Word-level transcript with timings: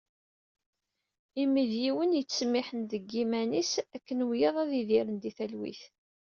Imi 1.43 1.63
d 1.71 1.73
yiwen 1.81 2.17
yettsemmiḥen 2.17 2.81
deg 2.91 3.03
yiman-is 3.15 3.73
akken 3.95 4.25
wiyaḍ 4.27 4.55
ad 4.63 4.71
idiren 4.81 5.17
di 5.23 5.31
talwit. 5.37 5.81